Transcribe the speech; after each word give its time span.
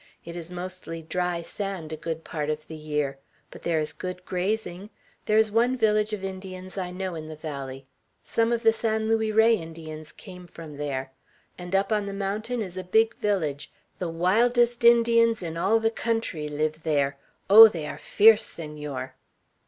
It 0.25 0.35
is 0.35 0.49
mostly 0.49 1.03
dry 1.03 1.43
sand 1.43 1.93
a 1.93 1.95
good 1.95 2.23
part 2.23 2.49
of 2.49 2.67
the 2.67 2.75
year. 2.75 3.19
But 3.51 3.61
there 3.61 3.77
is 3.77 3.93
good 3.93 4.25
grazing. 4.25 4.89
There 5.27 5.37
is 5.37 5.51
one 5.51 5.77
village 5.77 6.11
of 6.11 6.23
Indians 6.23 6.75
I 6.75 6.89
know 6.89 7.13
in 7.13 7.27
the 7.27 7.35
valley; 7.35 7.85
some 8.23 8.51
of 8.51 8.63
the 8.63 8.73
San 8.73 9.07
Luis 9.07 9.31
Rey 9.31 9.53
Indians 9.53 10.11
came 10.11 10.47
from 10.47 10.77
there; 10.77 11.11
and 11.55 11.75
up 11.75 11.91
on 11.91 12.07
the 12.07 12.13
mountain 12.15 12.63
is 12.63 12.77
a 12.77 12.83
big 12.83 13.15
village; 13.17 13.71
the 13.99 14.09
wildest 14.09 14.83
Indians 14.83 15.43
in 15.43 15.55
all 15.55 15.79
the 15.79 15.91
country 15.91 16.49
live 16.49 16.81
there. 16.81 17.17
Oh, 17.47 17.67
they 17.67 17.85
are 17.85 17.99
fierce, 17.99 18.43
Senor!" 18.43 19.13